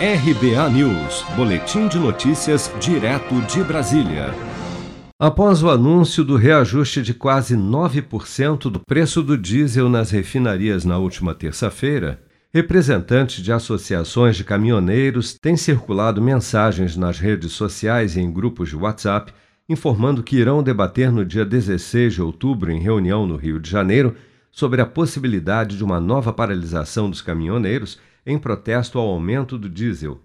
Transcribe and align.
RBA 0.00 0.70
News, 0.70 1.24
Boletim 1.34 1.88
de 1.88 1.98
Notícias, 1.98 2.72
direto 2.78 3.34
de 3.48 3.64
Brasília. 3.64 4.32
Após 5.18 5.60
o 5.60 5.68
anúncio 5.68 6.22
do 6.22 6.36
reajuste 6.36 7.02
de 7.02 7.12
quase 7.12 7.56
9% 7.56 8.70
do 8.70 8.78
preço 8.78 9.24
do 9.24 9.36
diesel 9.36 9.88
nas 9.88 10.12
refinarias 10.12 10.84
na 10.84 10.98
última 10.98 11.34
terça-feira, 11.34 12.22
representantes 12.54 13.42
de 13.42 13.50
associações 13.52 14.36
de 14.36 14.44
caminhoneiros 14.44 15.36
têm 15.36 15.56
circulado 15.56 16.22
mensagens 16.22 16.96
nas 16.96 17.18
redes 17.18 17.50
sociais 17.50 18.14
e 18.14 18.20
em 18.20 18.32
grupos 18.32 18.68
de 18.68 18.76
WhatsApp 18.76 19.32
informando 19.68 20.22
que 20.22 20.36
irão 20.36 20.62
debater 20.62 21.10
no 21.10 21.24
dia 21.24 21.44
16 21.44 22.14
de 22.14 22.22
outubro, 22.22 22.70
em 22.70 22.78
reunião 22.80 23.26
no 23.26 23.34
Rio 23.34 23.58
de 23.58 23.68
Janeiro, 23.68 24.14
sobre 24.48 24.80
a 24.80 24.86
possibilidade 24.86 25.76
de 25.76 25.82
uma 25.82 26.00
nova 26.00 26.32
paralisação 26.32 27.10
dos 27.10 27.20
caminhoneiros 27.20 27.98
em 28.28 28.38
protesto 28.38 28.98
ao 28.98 29.08
aumento 29.08 29.56
do 29.56 29.70
diesel. 29.70 30.20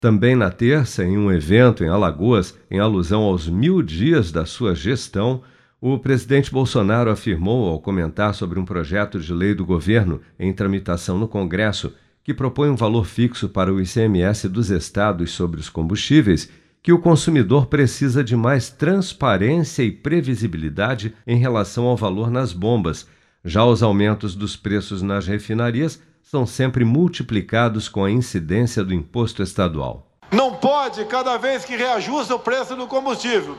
Também 0.00 0.34
na 0.34 0.50
terça, 0.50 1.04
em 1.04 1.18
um 1.18 1.30
evento 1.30 1.84
em 1.84 1.88
Alagoas, 1.88 2.58
em 2.70 2.80
alusão 2.80 3.22
aos 3.22 3.46
mil 3.46 3.82
dias 3.82 4.32
da 4.32 4.46
sua 4.46 4.74
gestão, 4.74 5.42
o 5.78 5.98
presidente 5.98 6.50
Bolsonaro 6.50 7.10
afirmou, 7.10 7.68
ao 7.68 7.78
comentar 7.78 8.34
sobre 8.34 8.58
um 8.58 8.64
projeto 8.64 9.20
de 9.20 9.32
lei 9.34 9.54
do 9.54 9.66
governo 9.66 10.20
em 10.38 10.52
tramitação 10.52 11.18
no 11.18 11.28
Congresso, 11.28 11.92
que 12.24 12.32
propõe 12.32 12.70
um 12.70 12.76
valor 12.76 13.04
fixo 13.04 13.48
para 13.48 13.72
o 13.72 13.80
ICMS 13.80 14.48
dos 14.48 14.70
estados 14.70 15.32
sobre 15.32 15.60
os 15.60 15.68
combustíveis, 15.68 16.50
que 16.82 16.92
o 16.92 16.98
consumidor 16.98 17.66
precisa 17.66 18.24
de 18.24 18.34
mais 18.34 18.70
transparência 18.70 19.82
e 19.82 19.92
previsibilidade 19.92 21.14
em 21.26 21.36
relação 21.36 21.84
ao 21.84 21.96
valor 21.96 22.30
nas 22.30 22.52
bombas. 22.52 23.06
Já 23.44 23.64
os 23.64 23.82
aumentos 23.82 24.34
dos 24.34 24.56
preços 24.56 25.02
nas 25.02 25.26
refinarias 25.26 26.00
são 26.22 26.46
sempre 26.46 26.84
multiplicados 26.84 27.88
com 27.88 28.04
a 28.04 28.10
incidência 28.10 28.82
do 28.82 28.94
imposto 28.94 29.42
estadual. 29.42 30.06
Não 30.30 30.54
pode, 30.54 31.04
cada 31.04 31.36
vez 31.36 31.64
que 31.64 31.76
reajusta 31.76 32.34
o 32.34 32.38
preço 32.38 32.74
do 32.74 32.86
combustível, 32.86 33.56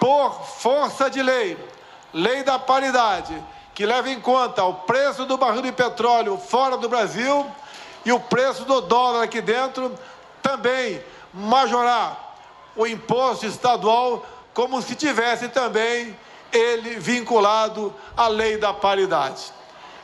por 0.00 0.32
força 0.58 1.08
de 1.08 1.22
lei, 1.22 1.56
lei 2.12 2.42
da 2.42 2.58
paridade, 2.58 3.34
que 3.74 3.86
leva 3.86 4.10
em 4.10 4.20
conta 4.20 4.64
o 4.64 4.74
preço 4.74 5.24
do 5.26 5.36
barril 5.36 5.62
de 5.62 5.72
petróleo 5.72 6.36
fora 6.36 6.76
do 6.76 6.88
Brasil 6.88 7.46
e 8.04 8.12
o 8.12 8.20
preço 8.20 8.64
do 8.64 8.80
dólar 8.80 9.22
aqui 9.22 9.40
dentro, 9.40 9.92
também 10.42 11.00
majorar 11.32 12.36
o 12.76 12.86
imposto 12.86 13.46
estadual 13.46 14.26
como 14.52 14.80
se 14.82 14.94
tivesse 14.94 15.48
também 15.48 16.16
ele 16.52 16.98
vinculado 16.98 17.92
à 18.16 18.28
lei 18.28 18.56
da 18.56 18.72
paridade. 18.72 19.52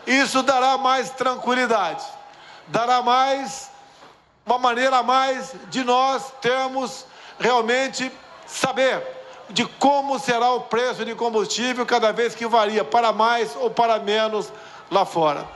Isso 0.06 0.43
dará 0.43 0.79
mais 0.79 1.11
tranquilidade, 1.11 2.05
dará 2.69 3.03
mais, 3.03 3.70
uma 4.45 4.59
maneira 4.59 4.98
a 4.98 5.03
mais 5.03 5.53
de 5.69 5.84
nós 5.84 6.33
termos 6.41 7.07
realmente 7.39 8.11
saber 8.47 9.03
de 9.51 9.65
como 9.65 10.19
será 10.19 10.51
o 10.53 10.62
preço 10.62 11.05
de 11.05 11.15
combustível 11.15 11.84
cada 11.84 12.12
vez 12.12 12.34
que 12.34 12.47
varia 12.47 12.84
para 12.84 13.12
mais 13.12 13.55
ou 13.57 13.70
para 13.70 13.98
menos 13.98 14.53
lá 14.91 15.05
fora. 15.05 15.47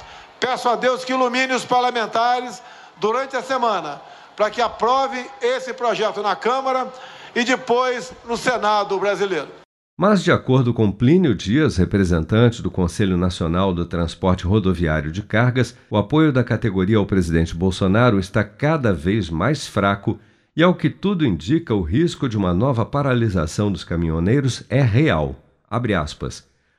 Peço 0.41 0.69
a 0.69 0.77
Deus 0.77 1.05
que 1.05 1.13
ilumine 1.13 1.55
os 1.55 1.65
parlamentares 1.65 2.63
durante 2.97 3.37
a 3.37 3.43
semana 3.43 4.01
para 4.37 4.51
que 4.51 4.61
aprove 4.61 5.31
esse 5.41 5.73
projeto 5.73 6.23
na 6.23 6.35
Câmara 6.35 6.93
e 7.35 7.45
depois 7.45 8.13
no 8.25 8.37
Senado 8.37 8.99
brasileiro. 8.99 9.64
Mas, 9.97 10.25
de 10.25 10.33
acordo 10.33 10.75
com 10.75 10.91
Plínio 10.91 11.37
Dias, 11.37 11.77
representante 11.77 12.61
do 12.61 12.69
Conselho 12.69 13.17
Nacional 13.17 13.73
do 13.73 13.85
Transporte 13.87 14.45
Rodoviário 14.45 15.13
de 15.13 15.23
Cargas, 15.23 15.77
o 15.89 15.97
apoio 15.97 16.33
da 16.33 16.43
categoria 16.43 16.97
ao 16.97 17.07
presidente 17.07 17.55
Bolsonaro 17.55 18.19
está 18.19 18.43
cada 18.43 18.93
vez 18.93 19.31
mais 19.31 19.69
fraco 19.69 20.19
e, 20.57 20.65
ao 20.65 20.75
que 20.75 20.91
tudo 20.91 21.25
indica, 21.25 21.73
o 21.73 21.83
risco 21.83 22.29
de 22.29 22.37
uma 22.37 22.53
nova 22.53 22.85
paralisação 22.85 23.71
dos 23.71 23.85
caminhoneiros 23.85 24.65
é 24.69 24.83
real. 24.83 25.37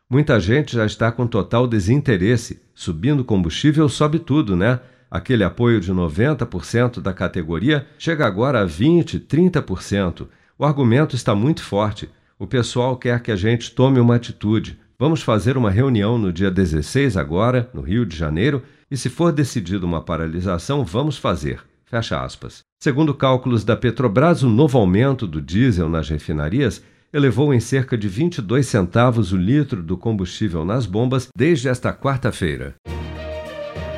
Muita 0.09 0.37
gente 0.37 0.75
já 0.75 0.85
está 0.85 1.09
com 1.09 1.25
total 1.25 1.67
desinteresse. 1.67 2.61
Subindo 2.73 3.23
combustível, 3.23 3.87
sobe 3.87 4.19
tudo, 4.19 4.57
né? 4.57 4.81
Aquele 5.09 5.45
apoio 5.45 5.79
de 5.79 5.93
90% 5.93 6.99
da 6.99 7.13
categoria 7.13 7.87
chega 7.97 8.25
agora 8.25 8.61
a 8.61 8.67
20%, 8.67 9.25
30%. 9.25 10.27
O 10.59 10.65
argumento 10.65 11.15
está 11.15 11.33
muito 11.33 11.63
forte. 11.63 12.09
O 12.37 12.45
pessoal 12.45 12.97
quer 12.97 13.21
que 13.21 13.31
a 13.31 13.35
gente 13.35 13.71
tome 13.71 13.97
uma 13.97 14.15
atitude. 14.15 14.77
Vamos 14.99 15.21
fazer 15.21 15.55
uma 15.55 15.71
reunião 15.71 16.17
no 16.17 16.33
dia 16.33 16.51
16 16.51 17.15
agora, 17.15 17.69
no 17.73 17.81
Rio 17.81 18.05
de 18.05 18.15
Janeiro, 18.15 18.61
e 18.91 18.97
se 18.97 19.09
for 19.09 19.31
decidida 19.31 19.85
uma 19.85 20.01
paralisação, 20.01 20.83
vamos 20.83 21.17
fazer. 21.17 21.61
Fecha 21.85 22.21
aspas. 22.21 22.59
Segundo 22.81 23.13
cálculos 23.13 23.63
da 23.63 23.77
Petrobras, 23.77 24.43
o 24.43 24.49
novo 24.49 24.77
aumento 24.77 25.25
do 25.25 25.41
diesel 25.41 25.87
nas 25.87 26.09
refinarias 26.09 26.83
elevou 27.13 27.53
em 27.53 27.59
cerca 27.61 27.97
de 27.97 28.09
22 28.09 28.67
centavos 28.67 29.31
o 29.31 29.37
litro 29.37 29.81
do 29.81 29.95
combustível 29.95 30.65
nas 30.65 30.85
bombas 30.85 31.29
desde 31.37 31.69
esta 31.69 31.93
quarta-feira. 31.93 32.75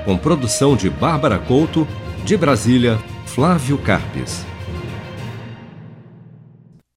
Com 0.05 0.15
produção 0.15 0.75
de 0.75 0.91
Bárbara 0.91 1.39
Couto, 1.39 1.87
de 2.23 2.37
Brasília, 2.37 2.97
Flávio 3.25 3.79
Carpes. 3.79 4.45